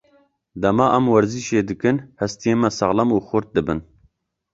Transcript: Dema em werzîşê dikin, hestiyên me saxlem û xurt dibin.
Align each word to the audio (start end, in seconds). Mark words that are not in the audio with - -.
Dema 0.61 0.87
em 0.97 1.05
werzîşê 1.13 1.61
dikin, 1.69 1.97
hestiyên 2.21 2.57
me 2.61 2.69
saxlem 2.77 3.09
û 3.15 3.17
xurt 3.27 3.47
dibin. 3.55 3.79